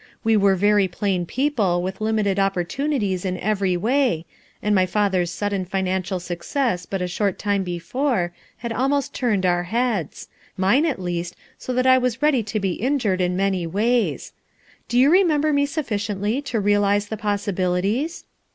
We 0.23 0.35
were 0.35 0.55
very 0.55 0.87
plain 0.87 1.27
people 1.27 1.83
with 1.83 2.01
limited 2.01 2.39
opportunities 2.39 3.23
in 3.23 3.37
every 3.37 3.77
way, 3.77 4.25
and 4.59 4.73
my 4.73 4.87
father's 4.87 5.29
sudden 5.29 5.63
financial 5.63 6.19
success 6.19 6.87
but 6.87 7.03
a 7.03 7.07
short 7.07 7.37
time 7.37 7.61
before 7.63 8.33
had 8.57 8.71
almost 8.73 9.13
turned 9.13 9.45
our 9.45 9.61
heads; 9.65 10.27
mine, 10.57 10.87
at 10.87 10.99
least, 10.99 11.35
so 11.59 11.71
that 11.73 11.85
I 11.85 11.99
was 11.99 12.19
ready 12.23 12.41
to 12.41 12.59
be 12.59 12.71
injured 12.81 13.21
in 13.21 13.37
many 13.37 13.67
ways. 13.67 14.33
Do 14.87 14.97
you 14.97 15.11
remember 15.11 15.53
inc 15.53 15.67
sufficiently 15.67 16.41
to 16.45 16.59
realize 16.59 17.09
the 17.09 17.15
possibilities?" 17.17 18.25